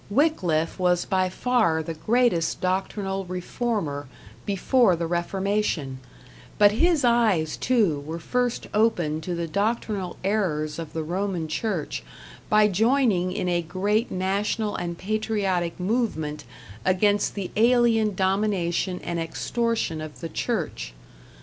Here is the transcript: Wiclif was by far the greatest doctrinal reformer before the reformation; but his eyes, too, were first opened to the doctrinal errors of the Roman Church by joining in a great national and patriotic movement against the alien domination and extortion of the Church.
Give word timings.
Wiclif 0.09 0.79
was 0.79 1.05
by 1.05 1.29
far 1.29 1.83
the 1.83 1.93
greatest 1.93 2.59
doctrinal 2.59 3.23
reformer 3.23 4.07
before 4.47 4.95
the 4.95 5.05
reformation; 5.05 5.99
but 6.57 6.71
his 6.71 7.03
eyes, 7.05 7.55
too, 7.55 7.99
were 7.99 8.17
first 8.17 8.65
opened 8.73 9.21
to 9.21 9.35
the 9.35 9.47
doctrinal 9.47 10.17
errors 10.23 10.79
of 10.79 10.93
the 10.93 11.03
Roman 11.03 11.47
Church 11.47 12.01
by 12.49 12.67
joining 12.67 13.31
in 13.31 13.47
a 13.47 13.61
great 13.61 14.09
national 14.09 14.75
and 14.75 14.97
patriotic 14.97 15.79
movement 15.79 16.45
against 16.83 17.35
the 17.35 17.51
alien 17.55 18.15
domination 18.15 18.99
and 19.03 19.19
extortion 19.19 20.01
of 20.01 20.19
the 20.21 20.29
Church. 20.29 20.95